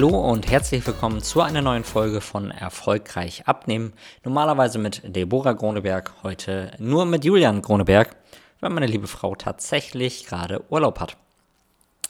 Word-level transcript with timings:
Hallo 0.00 0.18
und 0.18 0.50
herzlich 0.50 0.86
willkommen 0.86 1.20
zu 1.20 1.42
einer 1.42 1.60
neuen 1.60 1.84
Folge 1.84 2.22
von 2.22 2.50
Erfolgreich 2.50 3.46
abnehmen. 3.46 3.92
Normalerweise 4.24 4.78
mit 4.78 5.02
Deborah 5.04 5.52
Groneberg, 5.52 6.14
heute 6.22 6.70
nur 6.78 7.04
mit 7.04 7.22
Julian 7.22 7.60
Groneberg, 7.60 8.16
weil 8.60 8.70
meine 8.70 8.86
liebe 8.86 9.06
Frau 9.06 9.34
tatsächlich 9.34 10.24
gerade 10.24 10.64
Urlaub 10.70 11.00
hat. 11.00 11.18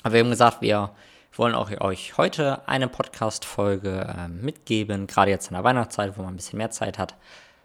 Aber 0.05 0.15
wir 0.15 0.21
haben 0.21 0.31
gesagt, 0.31 0.63
wir 0.63 0.93
wollen 1.35 1.57
auch 1.57 1.69
euch 1.81 2.17
heute 2.17 2.69
eine 2.69 2.87
Podcast-Folge 2.87 4.07
äh, 4.17 4.29
mitgeben, 4.29 5.09
gerade 5.09 5.33
jetzt 5.33 5.49
in 5.49 5.55
der 5.55 5.65
Weihnachtszeit, 5.65 6.17
wo 6.17 6.23
man 6.23 6.35
ein 6.35 6.37
bisschen 6.37 6.59
mehr 6.59 6.71
Zeit 6.71 6.97
hat. 6.97 7.17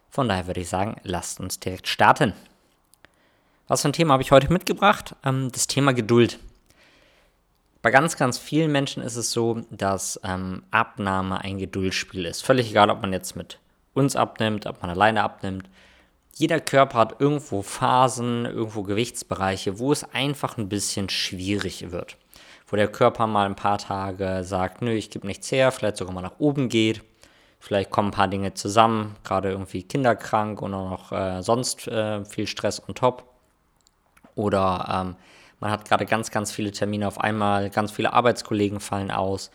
Von 0.09 0.27
daher 0.27 0.47
würde 0.47 0.61
ich 0.61 0.69
sagen, 0.69 0.95
lasst 1.03 1.39
uns 1.39 1.59
direkt 1.59 1.87
starten. 1.87 2.33
Was 3.67 3.83
für 3.83 3.89
ein 3.89 3.93
Thema 3.93 4.13
habe 4.13 4.23
ich 4.23 4.31
heute 4.31 4.51
mitgebracht? 4.51 5.15
Ähm, 5.23 5.51
das 5.51 5.67
Thema 5.67 5.93
Geduld. 5.93 6.39
Bei 7.85 7.91
ganz, 7.91 8.17
ganz 8.17 8.39
vielen 8.39 8.71
Menschen 8.71 9.03
ist 9.03 9.15
es 9.15 9.31
so, 9.31 9.61
dass 9.69 10.19
ähm, 10.23 10.63
Abnahme 10.71 11.41
ein 11.41 11.59
Geduldsspiel 11.59 12.25
ist. 12.25 12.41
Völlig 12.41 12.71
egal, 12.71 12.89
ob 12.89 12.99
man 12.99 13.13
jetzt 13.13 13.35
mit 13.35 13.59
uns 13.93 14.15
abnimmt, 14.15 14.65
ob 14.65 14.81
man 14.81 14.89
alleine 14.89 15.21
abnimmt. 15.21 15.69
Jeder 16.33 16.59
Körper 16.59 16.97
hat 16.97 17.21
irgendwo 17.21 17.61
Phasen, 17.61 18.45
irgendwo 18.45 18.81
Gewichtsbereiche, 18.81 19.77
wo 19.77 19.91
es 19.91 20.03
einfach 20.15 20.57
ein 20.57 20.67
bisschen 20.67 21.09
schwierig 21.09 21.91
wird. 21.91 22.17
Wo 22.65 22.75
der 22.75 22.87
Körper 22.87 23.27
mal 23.27 23.45
ein 23.45 23.55
paar 23.55 23.77
Tage 23.77 24.43
sagt, 24.43 24.81
nö, 24.81 24.91
ich 24.91 25.11
gebe 25.11 25.27
nichts 25.27 25.51
her, 25.51 25.71
vielleicht 25.71 25.97
sogar 25.97 26.15
mal 26.15 26.21
nach 26.21 26.39
oben 26.39 26.69
geht. 26.69 27.03
Vielleicht 27.59 27.91
kommen 27.91 28.07
ein 28.07 28.13
paar 28.13 28.29
Dinge 28.29 28.55
zusammen, 28.55 29.15
gerade 29.23 29.51
irgendwie 29.51 29.83
kinderkrank 29.83 30.63
oder 30.63 30.89
noch 30.89 31.11
äh, 31.11 31.43
sonst 31.43 31.87
äh, 31.87 32.25
viel 32.25 32.47
Stress 32.47 32.81
on 32.89 32.95
top. 32.95 33.25
Oder 34.33 34.87
ähm, 34.91 35.15
man 35.59 35.71
hat 35.71 35.87
gerade 35.87 36.05
ganz, 36.05 36.31
ganz 36.31 36.51
viele 36.51 36.71
Termine 36.71 37.07
auf 37.07 37.19
einmal, 37.19 37.69
ganz 37.69 37.91
viele 37.91 38.13
Arbeitskollegen 38.13 38.79
fallen 38.79 39.11
aus. 39.11 39.51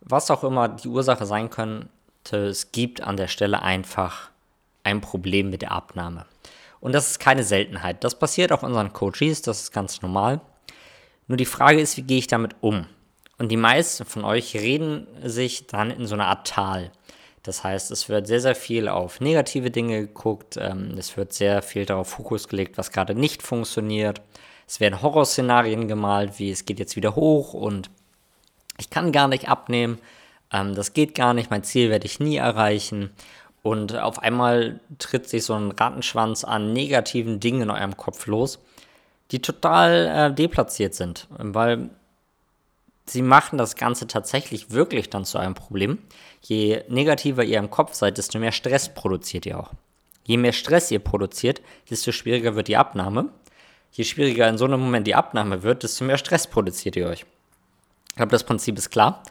Was 0.00 0.30
auch 0.30 0.44
immer 0.44 0.68
die 0.68 0.88
Ursache 0.88 1.26
sein 1.26 1.50
könnte, 1.50 1.88
es 2.32 2.72
gibt 2.72 3.00
an 3.02 3.16
der 3.16 3.28
Stelle 3.28 3.62
einfach 3.62 4.30
ein 4.84 5.00
Problem 5.00 5.50
mit 5.50 5.62
der 5.62 5.72
Abnahme. 5.72 6.26
Und 6.80 6.92
das 6.92 7.10
ist 7.10 7.18
keine 7.20 7.44
Seltenheit. 7.44 8.02
Das 8.02 8.18
passiert 8.18 8.50
auch 8.50 8.62
unseren 8.62 8.92
Coaches, 8.92 9.42
das 9.42 9.62
ist 9.62 9.72
ganz 9.72 10.02
normal. 10.02 10.40
Nur 11.28 11.36
die 11.36 11.44
Frage 11.44 11.80
ist, 11.80 11.96
wie 11.96 12.02
gehe 12.02 12.18
ich 12.18 12.26
damit 12.26 12.56
um? 12.60 12.86
Und 13.38 13.48
die 13.48 13.56
meisten 13.56 14.04
von 14.04 14.24
euch 14.24 14.54
reden 14.54 15.06
sich 15.22 15.66
dann 15.66 15.90
in 15.90 16.06
so 16.06 16.14
einer 16.14 16.26
Art 16.26 16.46
Tal. 16.46 16.90
Das 17.42 17.64
heißt, 17.64 17.90
es 17.90 18.08
wird 18.08 18.26
sehr, 18.26 18.40
sehr 18.40 18.54
viel 18.54 18.88
auf 18.88 19.20
negative 19.20 19.70
Dinge 19.70 20.00
geguckt. 20.00 20.56
Ähm, 20.56 20.94
es 20.96 21.16
wird 21.16 21.32
sehr 21.32 21.62
viel 21.62 21.86
darauf 21.86 22.08
Fokus 22.08 22.48
gelegt, 22.48 22.78
was 22.78 22.92
gerade 22.92 23.14
nicht 23.14 23.42
funktioniert. 23.42 24.20
Es 24.72 24.80
werden 24.80 25.02
Horrorszenarien 25.02 25.86
gemalt, 25.86 26.38
wie 26.38 26.50
es 26.50 26.64
geht 26.64 26.78
jetzt 26.78 26.96
wieder 26.96 27.14
hoch 27.14 27.52
und 27.52 27.90
ich 28.78 28.88
kann 28.88 29.12
gar 29.12 29.28
nicht 29.28 29.50
abnehmen. 29.50 29.98
Ähm, 30.50 30.74
das 30.74 30.94
geht 30.94 31.14
gar 31.14 31.34
nicht, 31.34 31.50
mein 31.50 31.62
Ziel 31.62 31.90
werde 31.90 32.06
ich 32.06 32.20
nie 32.20 32.36
erreichen. 32.36 33.10
Und 33.62 33.94
auf 33.94 34.20
einmal 34.20 34.80
tritt 34.98 35.28
sich 35.28 35.44
so 35.44 35.52
ein 35.52 35.72
Rattenschwanz 35.72 36.42
an 36.42 36.72
negativen 36.72 37.38
Dingen 37.38 37.60
in 37.60 37.70
eurem 37.70 37.98
Kopf 37.98 38.26
los, 38.26 38.60
die 39.30 39.42
total 39.42 40.06
äh, 40.06 40.34
deplatziert 40.34 40.94
sind, 40.94 41.28
weil 41.36 41.90
sie 43.04 43.20
machen 43.20 43.58
das 43.58 43.76
Ganze 43.76 44.06
tatsächlich 44.06 44.70
wirklich 44.70 45.10
dann 45.10 45.26
zu 45.26 45.36
einem 45.36 45.54
Problem. 45.54 45.98
Je 46.40 46.82
negativer 46.88 47.44
ihr 47.44 47.58
im 47.58 47.70
Kopf 47.70 47.92
seid, 47.92 48.16
desto 48.16 48.38
mehr 48.38 48.52
Stress 48.52 48.94
produziert 48.94 49.44
ihr 49.44 49.60
auch. 49.60 49.72
Je 50.24 50.38
mehr 50.38 50.52
Stress 50.52 50.90
ihr 50.90 51.00
produziert, 51.00 51.60
desto 51.90 52.10
schwieriger 52.10 52.54
wird 52.54 52.68
die 52.68 52.78
Abnahme 52.78 53.28
je 53.92 54.04
schwieriger 54.04 54.48
in 54.48 54.58
so 54.58 54.64
einem 54.64 54.80
Moment 54.80 55.06
die 55.06 55.14
Abnahme 55.14 55.62
wird, 55.62 55.82
desto 55.82 56.04
mehr 56.04 56.18
Stress 56.18 56.46
produziert 56.46 56.96
ihr 56.96 57.06
euch. 57.06 57.24
Ich 58.10 58.16
glaube, 58.16 58.32
das 58.32 58.44
Prinzip 58.44 58.76
ist 58.76 58.90
klar. 58.90 59.22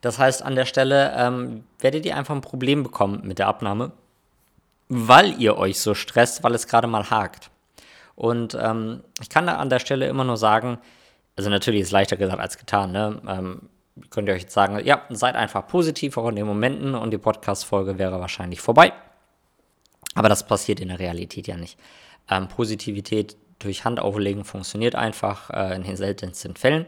Das 0.00 0.18
heißt, 0.18 0.42
an 0.42 0.54
der 0.54 0.66
Stelle 0.66 1.14
ähm, 1.16 1.64
werdet 1.80 2.04
ihr 2.04 2.16
einfach 2.16 2.34
ein 2.34 2.42
Problem 2.42 2.82
bekommen 2.82 3.22
mit 3.24 3.38
der 3.38 3.48
Abnahme, 3.48 3.92
weil 4.88 5.40
ihr 5.40 5.56
euch 5.56 5.80
so 5.80 5.94
stresst, 5.94 6.42
weil 6.42 6.54
es 6.54 6.66
gerade 6.66 6.86
mal 6.86 7.08
hakt. 7.08 7.50
Und 8.14 8.56
ähm, 8.60 9.02
ich 9.20 9.30
kann 9.30 9.46
da 9.46 9.56
an 9.56 9.70
der 9.70 9.78
Stelle 9.78 10.06
immer 10.06 10.24
nur 10.24 10.36
sagen, 10.36 10.78
also 11.36 11.50
natürlich 11.50 11.80
ist 11.80 11.88
es 11.88 11.92
leichter 11.92 12.16
gesagt 12.16 12.40
als 12.40 12.58
getan, 12.58 12.92
ne? 12.92 13.20
Ähm, 13.26 13.68
könnt 14.10 14.28
ihr 14.28 14.34
euch 14.34 14.42
jetzt 14.42 14.54
sagen, 14.54 14.84
ja, 14.84 15.02
seid 15.10 15.36
einfach 15.36 15.66
positiv 15.66 16.16
auch 16.16 16.28
in 16.28 16.36
den 16.36 16.46
Momenten 16.46 16.94
und 16.94 17.10
die 17.10 17.18
Podcast-Folge 17.18 17.98
wäre 17.98 18.20
wahrscheinlich 18.20 18.60
vorbei. 18.60 18.92
Aber 20.14 20.28
das 20.28 20.46
passiert 20.46 20.80
in 20.80 20.88
der 20.88 20.98
Realität 20.98 21.46
ja 21.46 21.56
nicht. 21.56 21.78
Ähm, 22.28 22.48
Positivität 22.48 23.36
durch 23.58 23.84
Hand 23.84 24.00
auflegen 24.00 24.44
funktioniert 24.44 24.94
einfach 24.94 25.50
äh, 25.50 25.74
in 25.76 25.82
den 25.82 25.96
seltensten 25.96 26.56
Fällen. 26.56 26.86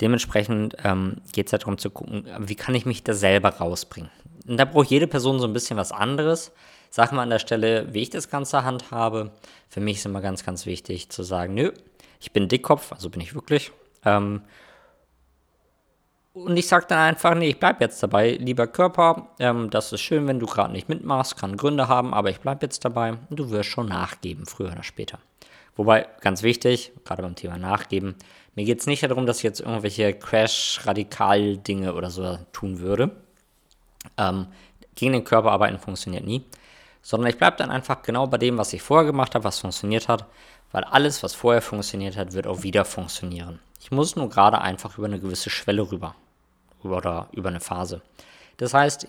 Dementsprechend 0.00 0.76
ähm, 0.84 1.16
geht 1.32 1.52
es 1.52 1.58
darum 1.58 1.78
zu 1.78 1.90
gucken, 1.90 2.26
wie 2.38 2.54
kann 2.54 2.74
ich 2.74 2.86
mich 2.86 3.02
da 3.02 3.14
selber 3.14 3.50
rausbringen. 3.50 4.10
Und 4.46 4.56
da 4.56 4.64
braucht 4.64 4.90
jede 4.90 5.06
Person 5.06 5.40
so 5.40 5.46
ein 5.46 5.52
bisschen 5.52 5.76
was 5.76 5.92
anderes. 5.92 6.52
Sag 6.90 7.12
mal 7.12 7.22
an 7.22 7.30
der 7.30 7.38
Stelle, 7.38 7.92
wie 7.92 8.02
ich 8.02 8.10
das 8.10 8.30
Ganze 8.30 8.64
handhabe. 8.64 9.32
Für 9.68 9.80
mich 9.80 9.98
ist 9.98 10.06
immer 10.06 10.20
ganz, 10.20 10.44
ganz 10.44 10.64
wichtig 10.66 11.10
zu 11.10 11.22
sagen, 11.22 11.54
nö, 11.54 11.72
ich 12.20 12.32
bin 12.32 12.48
Dickkopf, 12.48 12.92
also 12.92 13.10
bin 13.10 13.20
ich 13.20 13.34
wirklich. 13.34 13.72
Ähm, 14.04 14.42
und 16.32 16.56
ich 16.56 16.68
sage 16.68 16.86
dann 16.88 16.98
einfach, 17.00 17.34
nee, 17.34 17.48
ich 17.48 17.58
bleibe 17.58 17.84
jetzt 17.84 18.02
dabei. 18.02 18.32
Lieber 18.40 18.66
Körper, 18.66 19.28
ähm, 19.38 19.70
das 19.70 19.92
ist 19.92 20.00
schön, 20.00 20.26
wenn 20.28 20.38
du 20.38 20.46
gerade 20.46 20.72
nicht 20.72 20.88
mitmachst, 20.88 21.36
kann 21.36 21.56
Gründe 21.56 21.88
haben, 21.88 22.14
aber 22.14 22.30
ich 22.30 22.40
bleibe 22.40 22.64
jetzt 22.64 22.84
dabei 22.84 23.14
und 23.28 23.38
du 23.38 23.50
wirst 23.50 23.70
schon 23.70 23.86
nachgeben, 23.86 24.46
früher 24.46 24.70
oder 24.70 24.84
später. 24.84 25.18
Wobei, 25.78 26.08
ganz 26.22 26.42
wichtig, 26.42 26.90
gerade 27.04 27.22
beim 27.22 27.36
Thema 27.36 27.56
Nachgeben, 27.56 28.16
mir 28.56 28.64
geht 28.64 28.80
es 28.80 28.86
nicht 28.86 29.04
darum, 29.04 29.26
dass 29.26 29.36
ich 29.38 29.44
jetzt 29.44 29.60
irgendwelche 29.60 30.12
Crash-Radikal-Dinge 30.12 31.94
oder 31.94 32.10
so 32.10 32.36
tun 32.52 32.80
würde. 32.80 33.12
Ähm, 34.16 34.48
gegen 34.96 35.12
den 35.12 35.22
Körper 35.22 35.52
arbeiten 35.52 35.78
funktioniert 35.78 36.24
nie. 36.24 36.44
Sondern 37.00 37.30
ich 37.30 37.38
bleibe 37.38 37.58
dann 37.58 37.70
einfach 37.70 38.02
genau 38.02 38.26
bei 38.26 38.38
dem, 38.38 38.58
was 38.58 38.72
ich 38.72 38.82
vorher 38.82 39.06
gemacht 39.06 39.36
habe, 39.36 39.44
was 39.44 39.60
funktioniert 39.60 40.08
hat. 40.08 40.26
Weil 40.72 40.82
alles, 40.82 41.22
was 41.22 41.34
vorher 41.34 41.62
funktioniert 41.62 42.16
hat, 42.16 42.32
wird 42.32 42.48
auch 42.48 42.64
wieder 42.64 42.84
funktionieren. 42.84 43.60
Ich 43.80 43.92
muss 43.92 44.16
nur 44.16 44.28
gerade 44.28 44.60
einfach 44.60 44.98
über 44.98 45.06
eine 45.06 45.20
gewisse 45.20 45.48
Schwelle 45.48 45.88
rüber. 45.88 46.16
Oder 46.82 47.28
über 47.30 47.50
eine 47.50 47.60
Phase. 47.60 48.02
Das 48.56 48.74
heißt, 48.74 49.06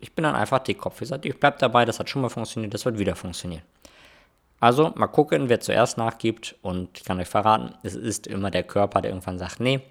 ich 0.00 0.14
bin 0.14 0.22
dann 0.22 0.36
einfach 0.36 0.60
Dickkopf. 0.60 1.02
Ich 1.02 1.08
sage, 1.08 1.28
ich 1.28 1.38
bleibe 1.38 1.58
dabei, 1.58 1.84
das 1.84 1.98
hat 2.00 2.08
schon 2.08 2.22
mal 2.22 2.30
funktioniert, 2.30 2.72
das 2.72 2.86
wird 2.86 2.98
wieder 2.98 3.14
funktionieren. 3.14 3.62
Also 4.64 4.94
mal 4.94 5.08
gucken, 5.08 5.50
wer 5.50 5.60
zuerst 5.60 5.98
nachgibt. 5.98 6.56
Und 6.62 6.96
ich 6.96 7.04
kann 7.04 7.20
euch 7.20 7.28
verraten, 7.28 7.74
es 7.82 7.94
ist 7.94 8.26
immer 8.26 8.50
der 8.50 8.62
Körper, 8.62 9.02
der 9.02 9.10
irgendwann 9.10 9.38
sagt, 9.38 9.60
nee, 9.60 9.82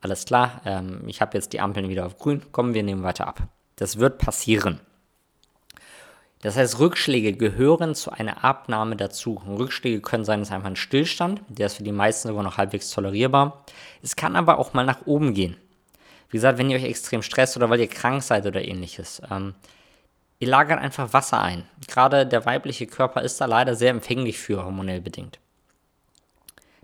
alles 0.00 0.24
klar, 0.24 0.60
ähm, 0.64 1.02
ich 1.08 1.20
habe 1.20 1.36
jetzt 1.36 1.52
die 1.52 1.58
Ampeln 1.58 1.88
wieder 1.88 2.06
auf 2.06 2.16
grün, 2.16 2.40
kommen 2.52 2.72
wir 2.72 2.84
nehmen 2.84 3.02
weiter 3.02 3.26
ab. 3.26 3.42
Das 3.74 3.98
wird 3.98 4.18
passieren. 4.18 4.78
Das 6.42 6.56
heißt, 6.56 6.78
Rückschläge 6.78 7.32
gehören 7.32 7.96
zu 7.96 8.12
einer 8.12 8.44
Abnahme 8.44 8.94
dazu. 8.94 9.42
Rückschläge 9.48 10.00
können 10.00 10.24
sein, 10.24 10.42
es 10.42 10.50
ist 10.50 10.54
einfach 10.54 10.68
ein 10.68 10.76
Stillstand, 10.76 11.42
der 11.48 11.66
ist 11.66 11.78
für 11.78 11.82
die 11.82 11.90
meisten 11.90 12.28
sogar 12.28 12.44
noch 12.44 12.56
halbwegs 12.56 12.88
tolerierbar. 12.90 13.64
Es 14.00 14.14
kann 14.14 14.36
aber 14.36 14.60
auch 14.60 14.74
mal 14.74 14.86
nach 14.86 15.06
oben 15.06 15.34
gehen. 15.34 15.56
Wie 16.28 16.36
gesagt, 16.36 16.56
wenn 16.56 16.70
ihr 16.70 16.76
euch 16.76 16.84
extrem 16.84 17.22
stresst 17.22 17.56
oder 17.56 17.68
weil 17.68 17.80
ihr 17.80 17.88
krank 17.88 18.22
seid 18.22 18.46
oder 18.46 18.62
ähnliches. 18.62 19.20
Ähm, 19.28 19.54
Ihr 20.40 20.48
lagert 20.48 20.80
einfach 20.80 21.12
Wasser 21.12 21.40
ein. 21.40 21.68
Gerade 21.86 22.26
der 22.26 22.46
weibliche 22.46 22.86
Körper 22.86 23.20
ist 23.20 23.40
da 23.40 23.44
leider 23.44 23.76
sehr 23.76 23.90
empfänglich 23.90 24.38
für, 24.38 24.64
hormonell 24.64 25.02
bedingt. 25.02 25.38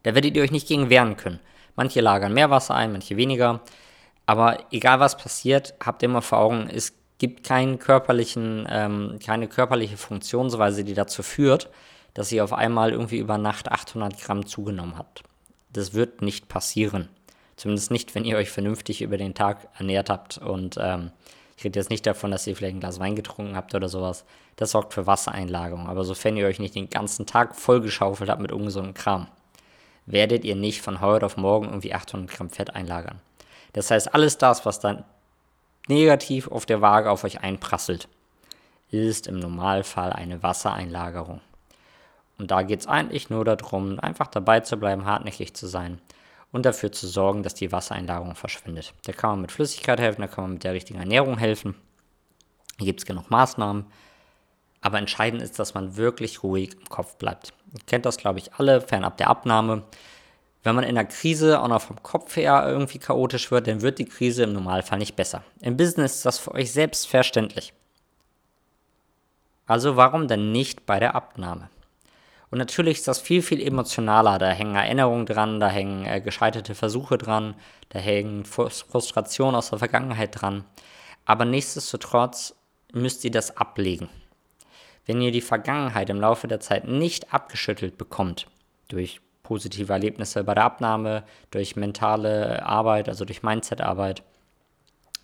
Da 0.02 0.14
werdet 0.14 0.36
ihr 0.36 0.42
euch 0.42 0.50
nicht 0.50 0.68
gegen 0.68 0.90
wehren 0.90 1.16
können. 1.16 1.40
Manche 1.74 2.02
lagern 2.02 2.34
mehr 2.34 2.50
Wasser 2.50 2.74
ein, 2.74 2.92
manche 2.92 3.16
weniger. 3.16 3.60
Aber 4.26 4.58
egal 4.70 5.00
was 5.00 5.16
passiert, 5.16 5.74
habt 5.84 6.02
immer 6.02 6.20
vor 6.20 6.38
Augen, 6.38 6.68
es 6.70 6.92
gibt 7.16 7.44
keinen 7.44 7.78
körperlichen, 7.78 8.66
ähm, 8.70 9.18
keine 9.24 9.48
körperliche 9.48 9.96
Funktionsweise, 9.96 10.84
die 10.84 10.94
dazu 10.94 11.22
führt, 11.22 11.70
dass 12.12 12.32
ihr 12.32 12.44
auf 12.44 12.52
einmal 12.52 12.92
irgendwie 12.92 13.18
über 13.18 13.38
Nacht 13.38 13.72
800 13.72 14.20
Gramm 14.20 14.46
zugenommen 14.46 14.98
habt. 14.98 15.22
Das 15.72 15.94
wird 15.94 16.20
nicht 16.20 16.48
passieren. 16.48 17.08
Zumindest 17.56 17.90
nicht, 17.90 18.14
wenn 18.14 18.26
ihr 18.26 18.36
euch 18.36 18.50
vernünftig 18.50 19.00
über 19.00 19.16
den 19.16 19.32
Tag 19.32 19.68
ernährt 19.78 20.10
habt 20.10 20.36
und 20.36 20.76
ähm, 20.78 21.10
ich 21.56 21.64
rede 21.64 21.78
jetzt 21.78 21.90
nicht 21.90 22.06
davon, 22.06 22.30
dass 22.30 22.46
ihr 22.46 22.54
vielleicht 22.54 22.76
ein 22.76 22.80
Glas 22.80 23.00
Wein 23.00 23.16
getrunken 23.16 23.56
habt 23.56 23.74
oder 23.74 23.88
sowas. 23.88 24.24
Das 24.56 24.72
sorgt 24.72 24.92
für 24.92 25.06
Wassereinlagerung. 25.06 25.88
Aber 25.88 26.04
sofern 26.04 26.36
ihr 26.36 26.46
euch 26.46 26.58
nicht 26.58 26.74
den 26.74 26.90
ganzen 26.90 27.24
Tag 27.24 27.54
vollgeschaufelt 27.56 28.28
habt 28.28 28.42
mit 28.42 28.52
ungesundem 28.52 28.92
Kram, 28.92 29.28
werdet 30.04 30.44
ihr 30.44 30.54
nicht 30.54 30.82
von 30.82 31.00
heute 31.00 31.24
auf 31.24 31.38
morgen 31.38 31.66
irgendwie 31.66 31.94
800 31.94 32.30
Gramm 32.30 32.50
Fett 32.50 32.74
einlagern. 32.74 33.20
Das 33.72 33.90
heißt, 33.90 34.14
alles 34.14 34.36
das, 34.36 34.66
was 34.66 34.80
dann 34.80 35.04
negativ 35.88 36.48
auf 36.48 36.66
der 36.66 36.82
Waage 36.82 37.10
auf 37.10 37.24
euch 37.24 37.40
einprasselt, 37.40 38.08
ist 38.90 39.26
im 39.26 39.38
Normalfall 39.38 40.12
eine 40.12 40.42
Wassereinlagerung. 40.42 41.40
Und 42.38 42.50
da 42.50 42.62
geht 42.62 42.80
es 42.80 42.86
eigentlich 42.86 43.30
nur 43.30 43.46
darum, 43.46 43.98
einfach 43.98 44.26
dabei 44.26 44.60
zu 44.60 44.76
bleiben, 44.76 45.06
hartnäckig 45.06 45.54
zu 45.54 45.66
sein 45.66 46.00
und 46.52 46.66
dafür 46.66 46.92
zu 46.92 47.06
sorgen, 47.06 47.42
dass 47.42 47.54
die 47.54 47.72
Wassereinlagerung 47.72 48.34
verschwindet. 48.34 48.94
Da 49.04 49.12
kann 49.12 49.30
man 49.30 49.40
mit 49.42 49.52
Flüssigkeit 49.52 50.00
helfen, 50.00 50.22
da 50.22 50.28
kann 50.28 50.44
man 50.44 50.52
mit 50.54 50.64
der 50.64 50.72
richtigen 50.72 50.98
Ernährung 50.98 51.38
helfen. 51.38 51.74
Hier 52.78 52.86
gibt 52.86 53.00
es 53.00 53.06
genug 53.06 53.30
Maßnahmen. 53.30 53.86
Aber 54.82 54.98
entscheidend 54.98 55.42
ist, 55.42 55.58
dass 55.58 55.74
man 55.74 55.96
wirklich 55.96 56.42
ruhig 56.42 56.74
im 56.74 56.88
Kopf 56.88 57.16
bleibt. 57.16 57.52
Ihr 57.72 57.80
kennt 57.86 58.06
das, 58.06 58.18
glaube 58.18 58.38
ich, 58.38 58.54
alle, 58.54 58.80
fernab 58.80 59.16
der 59.16 59.28
Abnahme. 59.28 59.82
Wenn 60.62 60.74
man 60.74 60.84
in 60.84 60.90
einer 60.90 61.08
Krise 61.08 61.60
auch 61.60 61.68
noch 61.68 61.80
vom 61.82 62.02
Kopf 62.02 62.36
her 62.36 62.64
irgendwie 62.66 62.98
chaotisch 62.98 63.50
wird, 63.50 63.66
dann 63.66 63.82
wird 63.82 63.98
die 63.98 64.04
Krise 64.04 64.44
im 64.44 64.52
Normalfall 64.52 64.98
nicht 64.98 65.16
besser. 65.16 65.44
Im 65.60 65.76
Business 65.76 66.16
ist 66.16 66.26
das 66.26 66.38
für 66.38 66.52
euch 66.54 66.72
selbstverständlich. 66.72 67.72
Also 69.66 69.96
warum 69.96 70.28
denn 70.28 70.52
nicht 70.52 70.86
bei 70.86 71.00
der 71.00 71.14
Abnahme? 71.14 71.68
Und 72.56 72.60
natürlich 72.60 72.96
ist 72.96 73.06
das 73.06 73.20
viel, 73.20 73.42
viel 73.42 73.60
emotionaler. 73.60 74.38
Da 74.38 74.48
hängen 74.48 74.76
Erinnerungen 74.76 75.26
dran, 75.26 75.60
da 75.60 75.68
hängen 75.68 76.06
äh, 76.06 76.22
gescheiterte 76.22 76.74
Versuche 76.74 77.18
dran, 77.18 77.54
da 77.90 77.98
hängen 77.98 78.46
Frustrationen 78.46 79.54
aus 79.54 79.68
der 79.68 79.78
Vergangenheit 79.78 80.40
dran. 80.40 80.64
Aber 81.26 81.44
nichtsdestotrotz 81.44 82.56
müsst 82.94 83.26
ihr 83.26 83.30
das 83.30 83.58
ablegen. 83.58 84.08
Wenn 85.04 85.20
ihr 85.20 85.32
die 85.32 85.42
Vergangenheit 85.42 86.08
im 86.08 86.18
Laufe 86.18 86.48
der 86.48 86.58
Zeit 86.58 86.88
nicht 86.88 87.34
abgeschüttelt 87.34 87.98
bekommt, 87.98 88.46
durch 88.88 89.20
positive 89.42 89.92
Erlebnisse 89.92 90.42
bei 90.42 90.54
der 90.54 90.64
Abnahme, 90.64 91.24
durch 91.50 91.76
mentale 91.76 92.64
Arbeit, 92.64 93.10
also 93.10 93.26
durch 93.26 93.42
Mindset-Arbeit. 93.42 94.22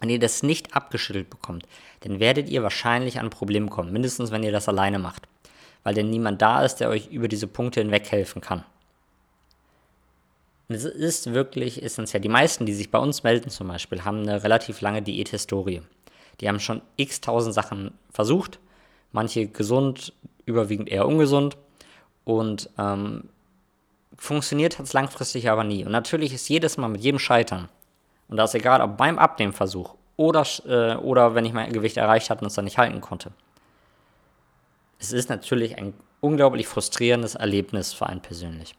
Wenn 0.01 0.11
ihr 0.11 0.19
das 0.19 0.43
nicht 0.43 0.77
abgeschüttelt 0.77 1.31
bekommt, 1.31 1.65
dann 2.01 2.21
werdet 2.21 2.51
ihr 2.51 2.63
wahrscheinlich 2.63 3.19
an 3.19 3.29
ein 3.29 3.31
Problem 3.31 3.71
kommen, 3.71 3.91
mindestens 3.91 4.33
wenn 4.33 4.43
ihr 4.43 4.53
das 4.53 4.69
alleine 4.69 4.99
macht, 4.99 5.29
weil 5.83 5.95
denn 5.95 6.11
niemand 6.11 6.43
da 6.43 6.65
ist, 6.65 6.77
der 6.77 6.89
euch 6.89 7.09
über 7.09 7.29
diese 7.29 7.47
Punkte 7.47 7.81
hinweg 7.81 8.11
helfen 8.11 8.41
kann. 8.41 8.65
Es 10.69 10.85
ist 10.85 11.35
wirklich 11.35 11.83
essentiell. 11.83 12.23
Die 12.23 12.29
meisten, 12.29 12.67
die 12.67 12.73
sich 12.73 12.91
bei 12.91 12.99
uns 12.99 13.23
melden 13.23 13.51
zum 13.51 13.69
Beispiel, 13.69 14.05
haben 14.05 14.21
eine 14.21 14.43
relativ 14.43 14.81
lange 14.81 15.03
Diäthistorie. 15.03 15.83
Die 16.41 16.49
haben 16.49 16.61
schon 16.61 16.83
x 16.97 17.21
tausend 17.21 17.55
Sachen 17.55 17.93
versucht, 18.11 18.59
manche 19.13 19.47
gesund, 19.47 20.15
überwiegend 20.47 20.89
eher 20.89 21.07
ungesund. 21.07 21.57
Und 22.25 22.71
ähm, 22.79 23.29
funktioniert 24.17 24.79
hat 24.79 24.87
es 24.87 24.93
langfristig 24.93 25.51
aber 25.51 25.65
nie. 25.65 25.85
Und 25.85 25.93
natürlich 25.93 26.33
ist 26.33 26.49
jedes 26.49 26.77
Mal 26.79 26.89
mit 26.89 27.03
jedem 27.03 27.19
Scheitern, 27.19 27.69
und 28.33 28.39
das 28.39 28.55
ist 28.55 28.61
egal, 28.61 28.81
ob 28.81 28.97
beim 28.97 29.19
Abnehmversuch 29.19 29.95
oder, 30.17 30.47
äh, 30.67 30.97
oder 30.97 31.35
wenn 31.35 31.45
ich 31.45 31.53
mein 31.53 31.71
Gewicht 31.71 31.99
erreicht 31.99 32.31
habe 32.31 32.41
und 32.41 32.47
es 32.47 32.55
dann 32.55 32.65
nicht 32.65 32.79
halten 32.79 33.03
konnte. 33.03 33.33
Es 35.03 35.13
ist 35.13 35.29
natürlich 35.29 35.77
ein 35.79 35.95
unglaublich 36.21 36.69
frustrierendes 36.69 37.35
Erlebnis 37.35 37.93
für 37.93 38.07
einen 38.07 38.23
persönlich. 38.23 38.77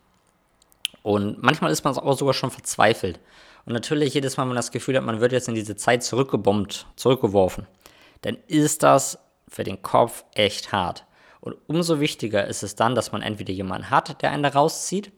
Und 1.03 1.43
manchmal 1.43 1.71
ist 1.71 1.83
man 1.83 1.97
auch 1.97 2.17
sogar 2.17 2.33
schon 2.33 2.49
verzweifelt. 2.49 3.19
Und 3.65 3.73
natürlich 3.73 4.13
jedes 4.13 4.37
Mal, 4.37 4.43
wenn 4.43 4.49
man 4.49 4.55
das 4.55 4.71
Gefühl 4.71 4.95
hat, 4.95 5.03
man 5.03 5.19
wird 5.19 5.33
jetzt 5.33 5.49
in 5.49 5.55
diese 5.55 5.75
Zeit 5.75 6.01
zurückgebombt, 6.01 6.87
zurückgeworfen, 6.95 7.67
dann 8.21 8.37
ist 8.47 8.83
das 8.83 9.19
für 9.49 9.65
den 9.65 9.81
Kopf 9.81 10.23
echt 10.33 10.71
hart. 10.71 11.05
Und 11.41 11.57
umso 11.67 11.99
wichtiger 11.99 12.47
ist 12.47 12.63
es 12.63 12.75
dann, 12.75 12.95
dass 12.95 13.11
man 13.11 13.21
entweder 13.21 13.51
jemanden 13.51 13.89
hat, 13.89 14.21
der 14.21 14.31
einen 14.31 14.43
da 14.43 14.49
rauszieht, 14.49 15.11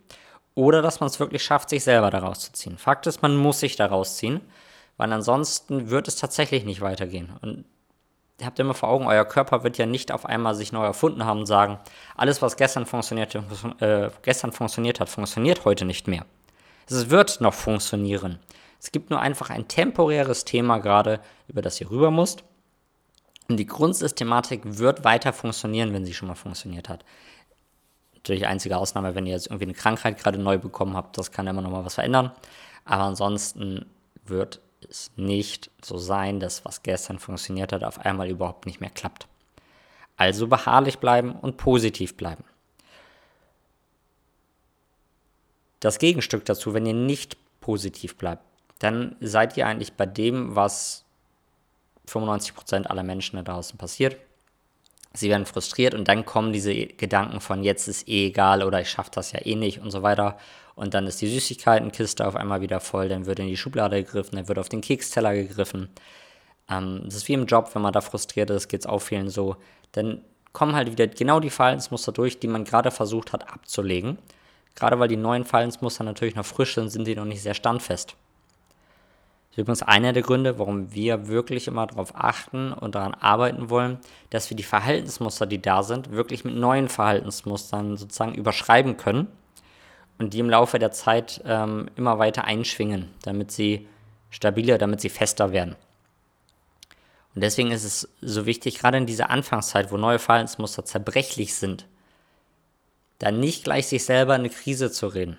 oder 0.56 0.82
dass 0.82 1.02
man 1.02 1.08
es 1.08 1.20
wirklich 1.20 1.44
schafft, 1.44 1.70
sich 1.70 1.84
selber 1.84 2.10
da 2.10 2.20
rauszuziehen. 2.20 2.80
Fakt 2.80 3.06
ist, 3.06 3.22
man 3.22 3.36
muss 3.36 3.60
sich 3.60 3.76
da 3.76 3.86
rausziehen, 3.86 4.42
weil 4.98 5.14
ansonsten 5.14 5.92
wird 5.92 6.08
es 6.08 6.16
tatsächlich 6.16 6.64
nicht 6.64 6.82
weitergehen. 6.82 7.34
Und 7.42 7.66
habt 8.44 8.60
immer 8.60 8.74
vor 8.74 8.90
Augen, 8.90 9.08
euer 9.08 9.24
Körper 9.24 9.64
wird 9.64 9.78
ja 9.78 9.86
nicht 9.86 10.12
auf 10.12 10.26
einmal 10.26 10.56
sich 10.56 10.72
neu 10.72 10.84
erfunden 10.84 11.26
haben 11.26 11.40
und 11.40 11.46
sagen, 11.46 11.80
alles, 12.16 12.42
was 12.42 12.58
gestern 12.58 12.86
funktioniert, 12.86 13.36
äh, 13.80 14.10
gestern 14.24 14.52
funktioniert 14.52 15.00
hat, 15.00 15.10
funktioniert 15.10 15.64
heute 15.64 15.86
nicht 15.86 16.08
mehr. 16.08 16.26
Es 16.88 17.10
wird 17.10 17.40
noch 17.40 17.54
funktionieren. 17.54 18.40
Es 18.80 18.92
gibt 18.92 19.10
nur 19.10 19.20
einfach 19.20 19.50
ein 19.50 19.68
temporäres 19.68 20.44
Thema 20.44 20.80
gerade, 20.80 21.22
über 21.48 21.62
das 21.62 21.80
ihr 21.80 21.90
rüber 21.90 22.12
musst. 22.12 22.44
Und 23.48 23.58
die 23.58 23.66
Grundsystematik 23.66 24.62
wird 24.64 25.04
weiter 25.04 25.32
funktionieren, 25.32 25.94
wenn 25.94 26.06
sie 26.06 26.14
schon 26.14 26.28
mal 26.28 26.36
funktioniert 26.36 26.90
hat. 26.90 27.06
Natürlich 28.16 28.48
einzige 28.48 28.78
Ausnahme, 28.78 29.16
wenn 29.16 29.26
ihr 29.28 29.34
jetzt 29.34 29.48
irgendwie 29.48 29.66
eine 29.66 29.74
Krankheit 29.74 30.18
gerade 30.18 30.40
neu 30.40 30.58
bekommen 30.58 30.96
habt, 30.96 31.18
das 31.18 31.32
kann 31.32 31.48
immer 31.48 31.62
noch 31.62 31.70
mal 31.70 31.86
was 31.86 31.96
verändern. 31.96 32.32
Aber 32.84 33.04
ansonsten 33.04 33.86
wird 34.26 34.62
es 34.90 35.12
nicht 35.16 35.70
so 35.84 35.98
sein, 35.98 36.40
dass 36.40 36.66
was 36.66 36.84
gestern 36.84 37.20
funktioniert 37.20 37.74
hat, 37.74 37.84
auf 37.84 38.00
einmal 38.00 38.30
überhaupt 38.30 38.66
nicht 38.66 38.82
mehr 38.82 38.90
klappt. 38.90 39.28
Also 40.18 40.48
beharrlich 40.48 41.00
bleiben 41.00 41.34
und 41.34 41.58
positiv 41.58 42.16
bleiben. 42.16 42.44
Das 45.80 46.00
Gegenstück 46.00 46.46
dazu, 46.46 46.74
wenn 46.74 46.86
ihr 46.86 46.94
nicht 46.94 47.38
positiv 47.60 48.16
bleibt, 48.16 48.44
dann 48.80 49.16
seid 49.20 49.58
ihr 49.58 49.68
eigentlich 49.68 49.94
bei 49.94 50.06
dem, 50.06 50.56
was 50.56 51.06
95% 52.08 52.86
aller 52.88 53.04
Menschen 53.04 53.38
da 53.38 53.44
draußen 53.44 53.78
passiert. 53.78 54.18
Sie 55.16 55.30
werden 55.30 55.46
frustriert 55.46 55.94
und 55.94 56.08
dann 56.08 56.26
kommen 56.26 56.54
diese 56.54 56.74
Gedanken 56.74 57.40
von 57.40 57.64
jetzt 57.64 57.88
ist 57.88 58.08
eh 58.08 58.28
egal 58.28 58.64
oder 58.64 58.82
ich 58.82 58.90
schaffe 58.90 59.12
das 59.14 59.32
ja 59.32 59.40
eh 59.46 59.56
nicht 59.56 59.80
und 59.80 59.92
so 59.92 60.04
weiter. 60.04 60.38
Und 60.76 60.94
dann 60.94 61.08
ist 61.08 61.22
die 61.22 61.28
Süßigkeitenkiste 61.28 62.28
auf 62.28 62.36
einmal 62.36 62.62
wieder 62.62 62.82
voll, 62.82 63.08
dann 63.08 63.26
wird 63.26 63.40
in 63.40 63.48
die 63.48 63.56
Schublade 63.58 64.04
gegriffen, 64.04 64.36
dann 64.36 64.48
wird 64.50 64.60
auf 64.60 64.68
den 64.68 64.82
Keksteller 64.82 65.34
gegriffen. 65.34 65.90
Ähm, 66.70 67.02
das 67.06 67.16
ist 67.16 67.28
wie 67.28 67.34
im 67.34 67.46
Job, 67.46 67.74
wenn 67.74 67.82
man 67.82 67.94
da 67.94 68.02
frustriert 68.02 68.50
ist, 68.50 68.68
geht 68.68 68.82
es 68.82 68.86
auch 68.86 69.00
vielen 69.00 69.30
so. 69.30 69.56
Dann 69.94 70.22
kommen 70.52 70.76
halt 70.76 70.92
wieder 70.92 71.08
genau 71.08 71.40
die 71.40 71.50
Verhaltensmuster 71.50 72.12
durch, 72.12 72.40
die 72.40 72.48
man 72.48 72.66
gerade 72.66 72.92
versucht 72.92 73.34
hat 73.34 73.50
abzulegen. 73.52 74.18
Gerade 74.76 75.00
weil 75.00 75.08
die 75.08 75.18
neuen 75.18 75.46
Verhaltensmuster 75.46 76.04
natürlich 76.04 76.36
noch 76.36 76.46
frisch 76.46 76.76
sind, 76.76 76.90
sind 76.90 77.08
die 77.08 77.16
noch 77.16 77.26
nicht 77.26 77.42
sehr 77.42 77.54
standfest. 77.54 78.18
Das 79.56 79.60
ist 79.60 79.64
übrigens 79.64 79.84
einer 79.84 80.12
der 80.12 80.22
Gründe, 80.22 80.60
warum 80.60 80.94
wir 80.94 81.30
wirklich 81.30 81.68
immer 81.68 81.88
darauf 81.88 82.14
achten 82.14 82.74
und 82.74 82.94
daran 82.94 83.14
arbeiten 83.14 83.70
wollen, 83.70 84.00
dass 84.30 84.50
wir 84.50 84.58
die 84.58 84.64
Verhaltensmuster, 84.64 85.46
die 85.46 85.62
da 85.62 85.82
sind, 85.82 86.12
wirklich 86.12 86.44
mit 86.44 86.56
neuen 86.56 86.90
Verhaltensmustern 86.90 87.96
sozusagen 87.96 88.36
überschreiben 88.36 88.98
können 88.98 89.30
und 90.18 90.34
die 90.34 90.40
im 90.40 90.50
Laufe 90.50 90.78
der 90.78 90.92
Zeit 90.92 91.42
ähm, 91.46 91.90
immer 91.96 92.20
weiter 92.20 92.44
einschwingen, 92.44 93.08
damit 93.24 93.50
sie 93.50 93.88
stabiler, 94.30 94.78
damit 94.78 95.00
sie 95.00 95.08
fester 95.08 95.54
werden. 95.54 95.78
Und 97.34 97.42
deswegen 97.42 97.72
ist 97.72 97.86
es 97.86 98.10
so 98.22 98.46
wichtig, 98.46 98.80
gerade 98.80 98.98
in 98.98 99.06
dieser 99.06 99.30
Anfangszeit, 99.30 99.90
wo 99.90 99.96
neue 99.96 100.20
Verhaltensmuster 100.20 100.84
zerbrechlich 100.84 101.56
sind, 101.56 101.86
dann 103.20 103.40
nicht 103.40 103.64
gleich 103.64 103.88
sich 103.88 104.04
selber 104.04 104.36
in 104.36 104.42
eine 104.42 104.50
Krise 104.50 104.92
zu 104.92 105.08
reden. 105.08 105.38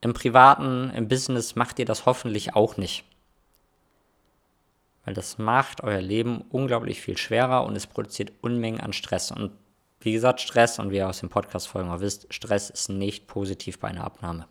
Im 0.00 0.14
Privaten, 0.14 0.90
im 0.90 1.08
Business 1.08 1.56
macht 1.56 1.78
ihr 1.78 1.84
das 1.84 2.06
hoffentlich 2.06 2.54
auch 2.54 2.76
nicht. 2.76 3.04
Weil 5.04 5.14
das 5.14 5.38
macht 5.38 5.82
euer 5.82 6.00
Leben 6.00 6.44
unglaublich 6.50 7.00
viel 7.00 7.16
schwerer 7.16 7.64
und 7.64 7.74
es 7.76 7.86
produziert 7.86 8.32
Unmengen 8.42 8.80
an 8.80 8.92
Stress. 8.92 9.30
Und 9.32 9.52
wie 10.00 10.12
gesagt, 10.12 10.40
Stress, 10.40 10.78
und 10.78 10.90
wie 10.90 10.98
ihr 10.98 11.08
aus 11.08 11.20
dem 11.20 11.30
Podcast-Folgen 11.30 11.90
auch 11.90 12.00
wisst, 12.00 12.32
Stress 12.32 12.70
ist 12.70 12.88
nicht 12.88 13.26
positiv 13.26 13.78
bei 13.80 13.88
einer 13.88 14.04
Abnahme. 14.04 14.46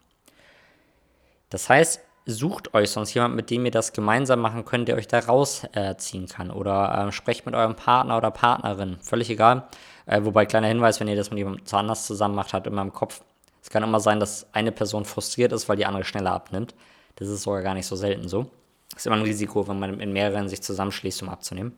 Das 1.49 1.69
heißt, 1.69 2.01
sucht 2.25 2.73
euch 2.73 2.89
sonst 2.89 3.13
jemanden, 3.13 3.37
mit 3.37 3.49
dem 3.49 3.63
ihr 3.63 3.71
das 3.71 3.94
gemeinsam 3.94 4.42
machen 4.42 4.66
könnt, 4.66 4.89
der 4.89 4.97
euch 4.97 5.07
da 5.07 5.19
rausziehen 5.19 6.25
äh, 6.25 6.27
kann. 6.27 6.51
Oder 6.51 7.07
äh, 7.07 7.11
sprecht 7.11 7.45
mit 7.45 7.56
eurem 7.56 7.75
Partner 7.75 8.18
oder 8.18 8.31
Partnerin. 8.31 8.97
Völlig 9.01 9.30
egal. 9.30 9.68
Äh, 10.06 10.25
wobei, 10.25 10.45
kleiner 10.45 10.68
Hinweis, 10.68 10.99
wenn 10.99 11.07
ihr 11.07 11.16
das 11.16 11.30
mit 11.30 11.39
jemandem 11.39 11.66
anders 11.71 12.06
zusammen 12.06 12.35
macht, 12.35 12.54
hat 12.54 12.68
immer 12.68 12.81
im 12.81 12.92
Kopf, 12.92 13.21
es 13.68 13.69
kann 13.69 13.83
immer 13.83 14.00
sein, 14.00 14.21
dass 14.21 14.47
eine 14.54 14.71
Person 14.71 15.04
frustriert 15.04 15.52
ist, 15.52 15.68
weil 15.68 15.76
die 15.76 15.86
andere 15.86 16.06
schneller 16.06 16.31
abnimmt. 16.31 16.74
Das 17.18 17.28
ist 17.28 17.44
sogar 17.44 17.62
gar 17.64 17.74
nicht 17.74 17.86
so 17.86 17.97
selten 17.97 18.30
so. 18.30 18.44
Das 18.92 19.02
ist 19.02 19.07
immer 19.07 19.18
ein 19.18 19.24
Risiko, 19.24 19.68
wenn 19.68 19.78
man 19.78 20.00
in 20.00 20.14
mehreren 20.14 20.47
sich 20.47 20.62
zusammenschließt, 20.62 21.21
um 21.24 21.28
abzunehmen. 21.28 21.76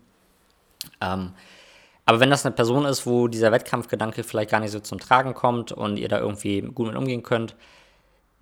Ähm, 1.01 1.31
aber 2.05 2.19
wenn 2.19 2.29
das 2.29 2.45
eine 2.45 2.53
Person 2.53 2.85
ist, 2.85 3.07
wo 3.07 3.27
dieser 3.27 3.51
Wettkampfgedanke 3.51 4.23
vielleicht 4.23 4.51
gar 4.51 4.59
nicht 4.59 4.69
so 4.69 4.79
zum 4.79 4.99
Tragen 4.99 5.33
kommt 5.33 5.71
und 5.71 5.97
ihr 5.97 6.09
da 6.09 6.19
irgendwie 6.19 6.61
gut 6.61 6.85
mit 6.85 6.95
umgehen 6.95 7.23
könnt, 7.23 7.55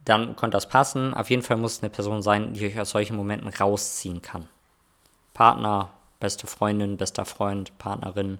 dann 0.04 0.36
könnte 0.36 0.58
das 0.58 0.68
passen. 0.68 1.14
Auf 1.14 1.30
jeden 1.30 1.42
Fall 1.42 1.56
muss 1.56 1.78
es 1.78 1.82
eine 1.82 1.90
Person 1.90 2.22
sein, 2.22 2.52
die 2.52 2.66
euch 2.66 2.78
aus 2.78 2.90
solchen 2.90 3.16
Momenten 3.16 3.48
rausziehen 3.48 4.22
kann. 4.22 4.50
Partner, 5.34 5.92
beste 6.20 6.48
Freundin, 6.48 6.98
bester 6.98 7.24
Freund, 7.24 7.78
Partnerin, 7.78 8.40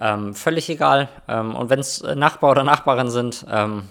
ähm, 0.00 0.34
völlig 0.34 0.70
egal. 0.70 1.10
Ähm, 1.28 1.54
und 1.54 1.68
wenn 1.68 1.80
es 1.80 2.02
Nachbar 2.02 2.52
oder 2.52 2.64
Nachbarin 2.64 3.10
sind, 3.10 3.44
ähm, 3.50 3.82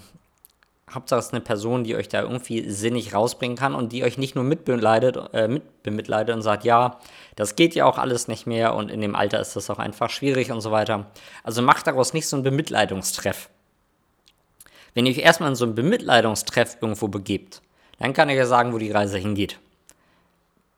Hauptsache 0.92 1.18
es 1.18 1.26
ist 1.26 1.32
eine 1.32 1.40
Person, 1.40 1.82
die 1.82 1.96
euch 1.96 2.08
da 2.08 2.22
irgendwie 2.22 2.70
sinnig 2.70 3.12
rausbringen 3.12 3.56
kann 3.56 3.74
und 3.74 3.92
die 3.92 4.04
euch 4.04 4.18
nicht 4.18 4.36
nur 4.36 4.44
mitbemitleidet, 4.44 5.18
äh, 5.34 5.48
mitbemitleidet 5.48 6.34
und 6.34 6.42
sagt, 6.42 6.64
ja, 6.64 7.00
das 7.34 7.56
geht 7.56 7.74
ja 7.74 7.86
auch 7.86 7.98
alles 7.98 8.28
nicht 8.28 8.46
mehr 8.46 8.72
und 8.74 8.88
in 8.88 9.00
dem 9.00 9.16
Alter 9.16 9.40
ist 9.40 9.56
das 9.56 9.68
auch 9.68 9.80
einfach 9.80 10.10
schwierig 10.10 10.52
und 10.52 10.60
so 10.60 10.70
weiter. 10.70 11.06
Also 11.42 11.60
macht 11.60 11.88
daraus 11.88 12.12
nicht 12.12 12.28
so 12.28 12.36
einen 12.36 12.44
Bemitleidungstreff. 12.44 13.50
Wenn 14.94 15.06
ihr 15.06 15.12
euch 15.12 15.18
erstmal 15.18 15.50
in 15.50 15.56
so 15.56 15.64
einen 15.64 15.74
Bemitleidungstreff 15.74 16.78
irgendwo 16.80 17.08
begebt, 17.08 17.62
dann 17.98 18.12
kann 18.12 18.28
ich 18.28 18.36
ja 18.36 18.46
sagen, 18.46 18.72
wo 18.72 18.78
die 18.78 18.92
Reise 18.92 19.18
hingeht. 19.18 19.58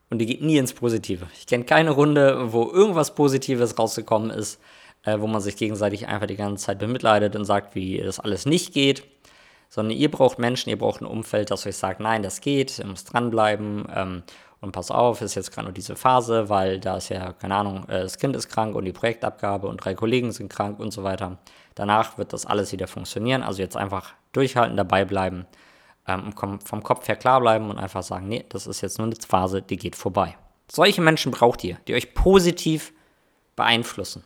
Und 0.09 0.21
die 0.21 0.27
geht 0.27 0.41
nie 0.41 0.57
ins 0.57 0.73
Positive. 0.73 1.27
Ich 1.39 1.47
kenne 1.47 1.65
keine 1.65 1.91
Runde, 1.91 2.51
wo 2.53 2.71
irgendwas 2.71 3.15
Positives 3.15 3.79
rausgekommen 3.79 4.31
ist, 4.31 4.59
äh, 5.05 5.21
wo 5.21 5.27
man 5.27 5.43
sich 5.43 5.57
gegenseitig 5.57 6.09
einfach 6.09 6.27
die 6.27 6.37
ganze 6.37 6.65
Zeit 6.65 6.79
bemitleidet 6.79 7.37
und 7.37 7.45
sagt, 7.45 7.75
wie 7.75 7.99
das 7.99 8.19
alles 8.19 8.47
nicht 8.47 8.73
geht 8.73 9.05
sondern 9.69 9.97
ihr 9.97 10.11
braucht 10.11 10.39
Menschen, 10.39 10.71
ihr 10.71 10.79
braucht 10.79 11.01
ein 11.01 11.07
Umfeld, 11.07 11.51
das 11.51 11.67
euch 11.67 11.77
sagt, 11.77 12.01
nein, 12.01 12.23
das 12.23 12.41
geht, 12.41 12.79
ihr 12.79 12.87
müsst 12.87 13.13
dranbleiben 13.13 13.87
ähm, 13.95 14.23
und 14.61 14.73
pass 14.73 14.91
auf, 14.91 15.21
ist 15.21 15.35
jetzt 15.35 15.53
gerade 15.53 15.67
nur 15.67 15.75
diese 15.75 15.95
Phase, 15.95 16.49
weil 16.49 16.81
da 16.81 16.97
ist 16.97 17.11
ja, 17.11 17.33
keine 17.33 17.55
Ahnung, 17.55 17.85
äh, 17.89 18.01
das 18.01 18.19
Kind 18.19 18.35
ist 18.35 18.49
krank 18.49 18.75
und 18.75 18.85
die 18.85 18.93
Projektabgabe 18.93 19.69
und 19.69 19.85
drei 19.85 19.95
Kollegen 19.95 20.33
sind 20.33 20.51
krank 20.51 20.81
und 20.81 20.93
so 20.93 21.05
weiter. 21.05 21.39
Danach 21.75 22.19
wird 22.19 22.33
das 22.33 22.45
alles 22.45 22.73
wieder 22.73 22.89
funktionieren. 22.89 23.43
Also 23.43 23.63
jetzt 23.63 23.77
einfach 23.77 24.15
durchhalten, 24.33 24.77
dabei 24.77 25.05
bleiben, 25.05 25.47
ähm, 26.09 26.33
vom 26.33 26.83
Kopf 26.83 27.07
her 27.07 27.17
klar 27.17 27.41
bleiben 27.41 27.71
und 27.71 27.79
einfach 27.79 28.03
sagen, 28.03 28.27
nee, 28.27 28.45
das 28.49 28.67
ist 28.67 28.81
jetzt 28.81 28.99
nur 28.99 29.07
eine 29.07 29.17
Phase, 29.17 29.63
die 29.63 29.77
geht 29.77 29.95
vorbei. 29.95 30.37
Solche 30.71 31.01
Menschen 31.01 31.31
braucht 31.31 31.63
ihr, 31.63 31.79
die 31.87 31.95
euch 31.95 32.15
positiv 32.15 32.93
beeinflussen. 33.55 34.25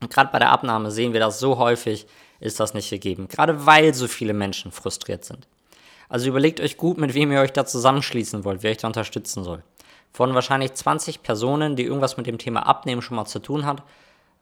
Und 0.00 0.12
gerade 0.12 0.30
bei 0.30 0.38
der 0.38 0.50
Abnahme 0.50 0.90
sehen 0.90 1.12
wir 1.12 1.20
das 1.20 1.40
so 1.40 1.58
häufig, 1.58 2.06
ist 2.40 2.60
das 2.60 2.74
nicht 2.74 2.90
gegeben. 2.90 3.28
Gerade 3.28 3.66
weil 3.66 3.94
so 3.94 4.08
viele 4.08 4.34
Menschen 4.34 4.72
frustriert 4.72 5.24
sind. 5.24 5.46
Also 6.08 6.28
überlegt 6.28 6.60
euch 6.60 6.76
gut, 6.76 6.98
mit 6.98 7.14
wem 7.14 7.32
ihr 7.32 7.40
euch 7.40 7.52
da 7.52 7.64
zusammenschließen 7.64 8.44
wollt, 8.44 8.62
wer 8.62 8.70
euch 8.70 8.78
da 8.78 8.86
unterstützen 8.86 9.44
soll. 9.44 9.62
Von 10.12 10.34
wahrscheinlich 10.34 10.74
20 10.74 11.22
Personen, 11.22 11.76
die 11.76 11.84
irgendwas 11.84 12.16
mit 12.16 12.26
dem 12.26 12.38
Thema 12.38 12.66
Abnehmen 12.66 13.02
schon 13.02 13.16
mal 13.16 13.24
zu 13.24 13.40
tun 13.40 13.66
hat, 13.66 13.82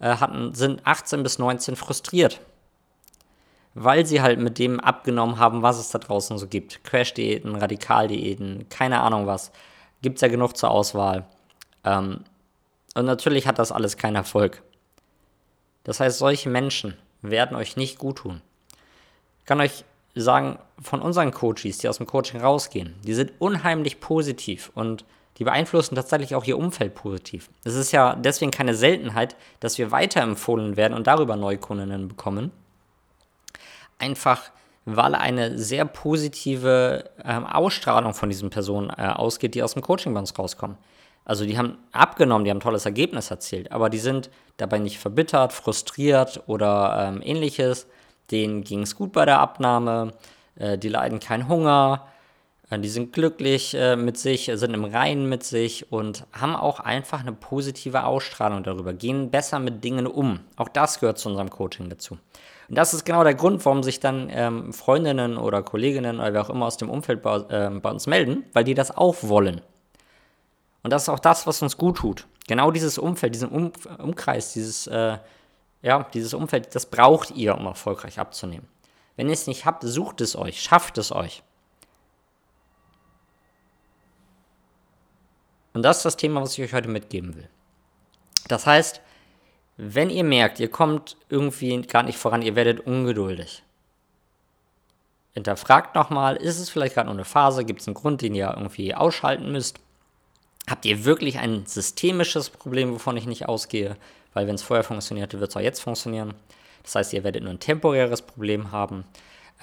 äh, 0.01 0.17
hatten, 0.17 0.55
sind 0.55 0.87
18 0.87 1.23
bis 1.23 1.39
19 1.39 1.77
frustriert. 1.77 2.41
Weil 3.75 4.05
sie 4.05 4.21
halt 4.21 4.39
mit 4.39 4.59
dem 4.59 4.81
abgenommen 4.81 5.39
haben, 5.39 5.63
was 5.63 5.79
es 5.79 5.91
da 5.91 5.99
draußen 5.99 6.37
so 6.37 6.47
gibt. 6.47 6.85
Crash-Diäten, 6.85 7.57
Radikal-Diäten, 7.57 8.69
keine 8.69 9.01
Ahnung 9.01 9.27
was. 9.27 9.51
Gibt 10.03 10.17
es 10.17 10.21
ja 10.21 10.29
genug 10.29 10.57
zur 10.59 10.71
Auswahl. 10.71 11.25
Ähm, 11.85 12.25
und 12.95 13.07
natürlich 13.07 13.47
hat 13.47 13.59
das 13.59 13.73
alles 13.73 13.97
keinen 13.97 14.17
Erfolg. 14.17 14.63
Das 15.85 16.01
heißt, 16.01 16.19
solche 16.19 16.51
Menschen 16.51 16.99
werden 17.23 17.57
euch 17.57 17.77
nicht 17.77 17.99
gut 17.99 18.19
tun. 18.19 18.43
Ich 19.41 19.47
kann 19.47 19.61
euch 19.61 19.85
sagen, 20.15 20.59
von 20.81 21.01
unseren 21.01 21.33
Coaches, 21.33 21.79
die 21.79 21.89
aus 21.89 21.99
dem 21.99 22.07
Coaching 22.07 22.41
rausgehen, 22.41 22.95
die 23.05 23.15
sind 23.15 23.33
unheimlich 23.39 24.01
positiv 24.01 24.71
und 24.75 25.05
die 25.39 25.45
beeinflussen 25.45 25.95
tatsächlich 25.95 26.35
auch 26.35 26.45
ihr 26.45 26.59
Umfeld 26.59 26.95
positiv. 26.95 27.49
Es 27.65 27.75
ist 27.75 27.93
ja 27.93 28.15
deswegen 28.15 28.51
keine 28.51 28.75
Seltenheit, 28.75 29.37
dass 29.61 29.79
wir 29.79 29.91
weiterempfohlen 29.91 30.77
werden 30.77 30.93
und 30.93 31.07
darüber 31.07 31.37
Neukundinnen 31.37 32.09
bekommen. 32.09 32.51
Einfach 33.99 34.51
weil 34.85 35.15
eine 35.15 35.59
sehr 35.59 35.85
positive 35.85 37.11
ähm, 37.25 37.47
Ausstrahlung 37.47 38.15
von 38.15 38.29
diesen 38.29 38.51
Personen 38.51 38.91
äh, 38.91 39.07
ausgeht, 39.07 39.55
die 39.55 39.63
aus 39.63 39.75
dem 39.75 39.83
Coaching 39.83 40.13
bei 40.13 40.21
uns 40.21 40.37
rauskommen. 40.37 40.77
Also 41.25 41.45
die 41.45 41.57
haben 41.57 41.79
abgenommen, 41.93 42.45
die 42.45 42.51
haben 42.51 42.59
ein 42.59 42.63
tolles 42.63 42.85
Ergebnis 42.85 43.31
erzielt, 43.31 43.71
aber 43.71 43.91
die 43.91 43.99
sind 43.99 44.31
dabei 44.57 44.79
nicht 44.79 44.99
verbittert, 44.99 45.53
frustriert 45.53 46.43
oder 46.47 47.09
ähm, 47.09 47.23
ähnliches. 47.25 47.87
Denen 48.31 48.65
ging 48.65 48.83
es 48.83 48.97
gut 48.97 49.13
bei 49.13 49.25
der 49.25 49.39
Abnahme, 49.39 50.13
äh, 50.57 50.79
die 50.79 50.89
leiden 50.89 51.21
keinen 51.21 51.49
Hunger, 51.49 52.07
äh, 52.71 52.79
die 52.79 52.89
sind 52.89 53.13
glücklich 53.13 53.75
äh, 53.75 53.97
mit 53.97 54.19
sich, 54.19 54.51
sind 54.53 54.75
im 54.75 54.85
Reinen 54.85 55.29
mit 55.29 55.45
sich 55.45 55.93
und 55.93 56.27
haben 56.33 56.57
auch 56.57 56.81
einfach 56.81 57.21
eine 57.21 57.33
positive 57.33 58.05
Ausstrahlung 58.05 58.63
darüber, 58.63 58.93
gehen 58.93 59.31
besser 59.31 59.59
mit 59.59 59.85
Dingen 59.85 60.07
um. 60.07 60.41
Auch 60.57 60.69
das 60.69 60.99
gehört 60.99 61.19
zu 61.19 61.29
unserem 61.29 61.51
Coaching 61.51 61.89
dazu. 61.89 62.19
Und 62.69 62.79
das 62.79 62.95
ist 62.95 63.05
genau 63.05 63.23
der 63.23 63.35
Grund, 63.35 63.65
warum 63.65 63.83
sich 63.83 64.01
dann 64.01 64.29
ähm, 64.31 64.73
Freundinnen 64.73 65.37
oder 65.37 65.63
Kolleginnen 65.63 66.19
oder 66.19 66.33
wer 66.33 66.43
auch 66.43 66.51
immer 66.51 66.67
aus 66.67 66.79
dem 66.79 66.89
Umfeld 66.89 67.23
bei, 67.23 67.37
äh, 67.37 67.71
bei 67.71 67.91
uns 67.91 68.07
melden, 68.07 68.45
weil 68.55 68.65
die 68.65 68.75
das 68.75 68.97
auch 68.97 69.17
wollen. 69.23 69.61
Und 70.83 70.91
das 70.93 71.03
ist 71.03 71.09
auch 71.09 71.19
das, 71.19 71.47
was 71.47 71.63
uns 71.63 71.77
gut 71.77 71.99
tut. 71.99 72.27
Genau 72.49 72.71
dieses 72.71 72.99
Umfeld, 72.99 73.35
diesen 73.35 73.49
um 73.49 73.73
Umkreis, 73.99 74.53
dieses, 74.53 74.87
äh, 74.89 75.19
ja, 75.83 76.03
dieses 76.13 76.35
Umfeld, 76.35 76.75
das 76.75 76.87
braucht 76.87 77.31
ihr, 77.33 77.57
um 77.57 77.67
erfolgreich 77.67 78.19
abzunehmen. 78.19 78.69
Wenn 79.17 79.29
ihr 79.29 79.35
es 79.35 79.47
nicht 79.47 79.65
habt, 79.65 79.85
sucht 79.85 80.21
es 80.21 80.35
euch, 80.37 80.61
schafft 80.61 80.99
es 80.99 81.13
euch. 81.13 81.43
Und 85.75 85.83
das 85.83 85.99
ist 85.99 86.05
das 86.05 86.17
Thema, 86.17 86.43
was 86.43 86.59
ich 86.59 86.65
euch 86.65 86.75
heute 86.75 86.89
mitgeben 86.89 87.35
will. 87.37 87.49
Das 88.49 88.67
heißt, 88.67 89.01
wenn 89.77 90.11
ihr 90.11 90.25
merkt, 90.25 90.61
ihr 90.61 90.71
kommt 90.71 91.17
irgendwie 91.29 91.81
gar 91.83 92.03
nicht 92.03 92.19
voran, 92.19 92.43
ihr 92.43 92.57
werdet 92.57 92.81
ungeduldig, 92.81 93.63
hinterfragt 95.33 95.95
nochmal, 95.95 96.37
ist 96.37 96.59
es 96.59 96.69
vielleicht 96.69 96.95
gerade 96.95 97.07
nur 97.07 97.15
eine 97.15 97.25
Phase, 97.25 97.65
gibt 97.65 97.81
es 97.81 97.89
einen 97.89 97.95
Grund, 97.95 98.21
den 98.21 98.35
ihr 98.35 98.53
irgendwie 98.55 98.95
ausschalten 98.95 99.51
müsst? 99.51 99.81
Habt 100.69 100.85
ihr 100.85 101.05
wirklich 101.05 101.39
ein 101.39 101.67
systemisches 101.67 102.51
Problem, 102.51 102.93
wovon 102.93 103.17
ich 103.17 103.27
nicht 103.27 103.49
ausgehe? 103.49 103.97
Weil 104.33 104.47
wenn 104.47 104.55
es 104.55 104.63
vorher 104.63 104.85
funktionierte, 104.85 105.41
wird 105.41 105.51
es 105.51 105.57
auch 105.57 105.61
jetzt 105.61 105.81
funktionieren. 105.81 106.35
Das 106.85 106.95
heißt, 106.95 107.13
ihr 107.13 107.25
werdet 107.25 107.43
nur 107.43 107.53
ein 107.53 107.61
temporäres 107.61 108.23
Problem 108.23 108.71
haben. 108.73 109.05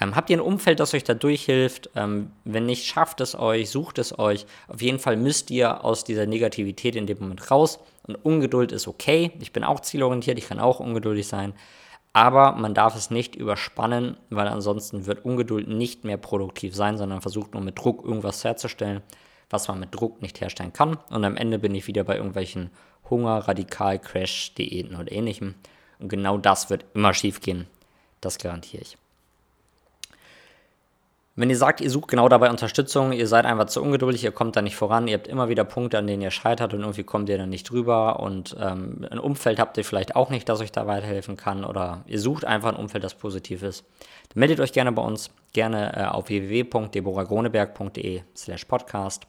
Ähm, 0.00 0.14
habt 0.14 0.30
ihr 0.30 0.36
ein 0.36 0.42
Umfeld, 0.42 0.80
das 0.80 0.94
euch 0.94 1.04
da 1.04 1.14
durchhilft? 1.14 1.90
Ähm, 1.96 2.32
wenn 2.44 2.66
nicht, 2.66 2.86
schafft 2.86 3.20
es 3.20 3.34
euch, 3.34 3.70
sucht 3.70 3.98
es 3.98 4.18
euch. 4.18 4.46
Auf 4.68 4.80
jeden 4.80 4.98
Fall 4.98 5.16
müsst 5.16 5.50
ihr 5.50 5.84
aus 5.84 6.04
dieser 6.04 6.26
Negativität 6.26 6.96
in 6.96 7.06
dem 7.06 7.18
Moment 7.18 7.50
raus. 7.50 7.78
Und 8.06 8.16
Ungeduld 8.16 8.72
ist 8.72 8.86
okay. 8.88 9.32
Ich 9.40 9.52
bin 9.52 9.64
auch 9.64 9.80
zielorientiert, 9.80 10.38
ich 10.38 10.48
kann 10.48 10.60
auch 10.60 10.80
ungeduldig 10.80 11.26
sein. 11.26 11.54
Aber 12.12 12.52
man 12.52 12.74
darf 12.74 12.96
es 12.96 13.10
nicht 13.10 13.36
überspannen, 13.36 14.16
weil 14.30 14.48
ansonsten 14.48 15.06
wird 15.06 15.24
Ungeduld 15.24 15.68
nicht 15.68 16.04
mehr 16.04 16.16
produktiv 16.16 16.74
sein, 16.74 16.98
sondern 16.98 17.20
versucht 17.20 17.54
nur 17.54 17.62
mit 17.62 17.78
Druck 17.78 18.04
irgendwas 18.04 18.42
herzustellen 18.42 19.02
was 19.50 19.68
man 19.68 19.80
mit 19.80 19.94
Druck 19.94 20.22
nicht 20.22 20.40
herstellen 20.40 20.72
kann. 20.72 20.96
Und 21.10 21.24
am 21.24 21.36
Ende 21.36 21.58
bin 21.58 21.74
ich 21.74 21.86
wieder 21.86 22.04
bei 22.04 22.16
irgendwelchen 22.16 22.70
Hunger, 23.10 23.38
Radikal, 23.48 23.98
Crash, 23.98 24.54
Diäten 24.54 24.96
und 24.96 25.12
ähnlichem. 25.12 25.56
Und 25.98 26.08
genau 26.08 26.38
das 26.38 26.70
wird 26.70 26.84
immer 26.94 27.12
schief 27.12 27.40
gehen. 27.40 27.66
Das 28.20 28.38
garantiere 28.38 28.82
ich. 28.82 28.96
Wenn 31.40 31.48
ihr 31.48 31.56
sagt, 31.56 31.80
ihr 31.80 31.88
sucht 31.88 32.08
genau 32.08 32.28
dabei 32.28 32.50
Unterstützung, 32.50 33.12
ihr 33.12 33.26
seid 33.26 33.46
einfach 33.46 33.64
zu 33.64 33.80
ungeduldig, 33.80 34.22
ihr 34.24 34.30
kommt 34.30 34.56
da 34.56 34.60
nicht 34.60 34.76
voran, 34.76 35.08
ihr 35.08 35.14
habt 35.14 35.26
immer 35.26 35.48
wieder 35.48 35.64
Punkte, 35.64 35.96
an 35.96 36.06
denen 36.06 36.20
ihr 36.20 36.30
scheitert 36.30 36.74
und 36.74 36.80
irgendwie 36.80 37.02
kommt 37.02 37.30
ihr 37.30 37.38
dann 37.38 37.48
nicht 37.48 37.70
drüber 37.70 38.20
und 38.20 38.54
ähm, 38.60 39.06
ein 39.10 39.18
Umfeld 39.18 39.58
habt 39.58 39.78
ihr 39.78 39.84
vielleicht 39.86 40.16
auch 40.16 40.28
nicht, 40.28 40.50
das 40.50 40.60
euch 40.60 40.70
da 40.70 40.86
weiterhelfen 40.86 41.38
kann 41.38 41.64
oder 41.64 42.04
ihr 42.04 42.20
sucht 42.20 42.44
einfach 42.44 42.68
ein 42.68 42.76
Umfeld, 42.76 43.04
das 43.04 43.14
positiv 43.14 43.62
ist, 43.62 43.86
dann 44.28 44.40
meldet 44.40 44.60
euch 44.60 44.74
gerne 44.74 44.92
bei 44.92 45.00
uns, 45.00 45.30
gerne 45.54 45.96
äh, 45.96 46.04
auf 46.04 46.28
www.deboragroneberg.de 46.28 48.20
slash 48.36 48.66
podcast. 48.66 49.26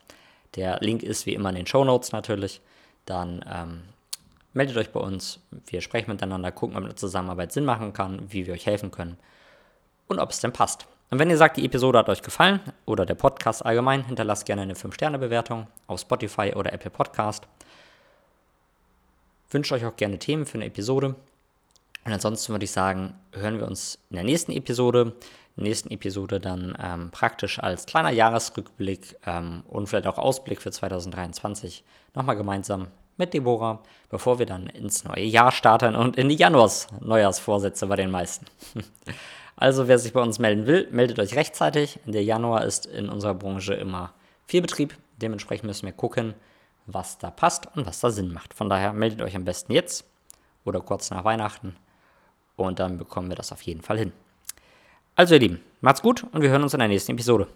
Der 0.58 0.80
Link 0.82 1.04
ist 1.04 1.26
wie 1.26 1.34
immer 1.34 1.48
in 1.48 1.56
den 1.56 1.66
Show 1.66 1.86
Notes 1.86 2.12
natürlich. 2.12 2.60
Dann 3.06 3.46
ähm, 3.50 3.84
meldet 4.52 4.76
euch 4.76 4.92
bei 4.92 5.00
uns. 5.00 5.40
Wir 5.66 5.80
sprechen 5.80 6.12
miteinander, 6.12 6.52
gucken, 6.52 6.76
ob 6.76 6.84
eine 6.84 6.96
Zusammenarbeit 6.96 7.54
Sinn 7.54 7.64
machen 7.64 7.94
kann, 7.94 8.22
wie 8.28 8.48
wir 8.48 8.54
euch 8.54 8.66
helfen 8.66 8.92
können 8.92 9.16
und 10.10 10.20
ob 10.20 10.32
es 10.32 10.42
denn 10.42 10.52
passt. 10.52 10.88
Und 11.12 11.20
wenn 11.20 11.30
ihr 11.30 11.38
sagt, 11.38 11.58
die 11.58 11.66
Episode 11.66 12.00
hat 12.00 12.10
euch 12.10 12.24
gefallen 12.24 12.60
oder 12.86 13.06
der 13.06 13.16
Podcast 13.16 13.64
allgemein, 13.66 14.06
hinterlasst 14.06 14.46
gerne 14.46 14.64
eine 14.64 14.74
5-Sterne-Bewertung 14.74 15.68
auf 15.86 16.00
Spotify 16.00 16.54
oder 16.56 16.74
Apple 16.74 16.90
Podcast. 16.90 17.48
Wünsche 19.52 19.76
euch 19.76 19.86
auch 19.86 19.98
gerne 19.98 20.18
Themen 20.18 20.46
für 20.46 20.56
eine 20.56 20.66
Episode. 20.66 21.16
Und 22.06 22.14
ansonsten 22.14 22.54
würde 22.54 22.66
ich 22.66 22.72
sagen, 22.72 23.14
hören 23.34 23.60
wir 23.60 23.68
uns 23.68 24.00
in 24.10 24.16
der 24.16 24.24
nächsten 24.24 24.54
Episode 24.54 25.14
nächsten 25.56 25.92
Episode 25.92 26.40
dann 26.40 26.78
ähm, 26.82 27.12
praktisch 27.12 27.60
als 27.60 27.86
kleiner 27.86 28.10
Jahresrückblick 28.10 29.18
ähm, 29.26 29.64
und 29.68 29.88
vielleicht 29.88 30.08
auch 30.08 30.18
Ausblick 30.18 30.62
für 30.62 30.72
2023 30.72 31.84
nochmal 32.14 32.36
gemeinsam 32.36 32.88
mit 33.18 33.34
Deborah, 33.34 33.84
bevor 34.10 34.40
wir 34.40 34.46
dann 34.46 34.68
ins 34.68 35.04
neue 35.04 35.24
Jahr 35.24 35.52
starten 35.52 35.96
und 35.96 36.18
in 36.18 36.30
die 36.30 36.36
Januars 36.36 36.88
Neujahrsvorsätze 37.02 37.88
bei 37.88 37.96
den 37.96 38.12
meisten. 38.12 38.46
also 39.56 39.88
wer 39.88 40.00
sich 40.00 40.14
bei 40.14 40.22
uns 40.22 40.40
melden 40.40 40.66
will, 40.66 40.88
meldet 40.92 41.20
euch 41.20 41.36
rechtzeitig. 41.36 42.00
Der 42.06 42.24
Januar 42.24 42.66
ist 42.66 42.86
in 42.86 43.10
unserer 43.10 43.34
Branche 43.34 43.74
immer 43.74 44.14
viel 44.46 44.62
Betrieb. 44.62 44.98
Dementsprechend 45.22 45.66
müssen 45.66 45.86
wir 45.86 45.94
gucken, 45.94 46.34
was 46.88 47.18
da 47.18 47.30
passt 47.32 47.68
und 47.76 47.86
was 47.86 48.00
da 48.00 48.10
Sinn 48.10 48.34
macht. 48.34 48.54
Von 48.54 48.70
daher 48.70 48.94
meldet 48.94 49.22
euch 49.22 49.36
am 49.36 49.46
besten 49.46 49.74
jetzt 49.74 50.06
oder 50.66 50.82
kurz 50.82 51.10
nach 51.12 51.24
Weihnachten 51.24 51.76
und 52.56 52.80
dann 52.80 52.98
bekommen 52.98 53.30
wir 53.30 53.36
das 53.36 53.52
auf 53.52 53.62
jeden 53.62 53.82
Fall 53.82 53.98
hin. 53.98 54.12
Also 55.16 55.36
ihr 55.36 55.40
Lieben, 55.40 55.62
macht's 55.82 56.02
gut 56.02 56.26
und 56.32 56.42
wir 56.42 56.50
hören 56.50 56.64
uns 56.64 56.74
in 56.74 56.80
der 56.80 56.88
nächsten 56.88 57.12
Episode. 57.12 57.48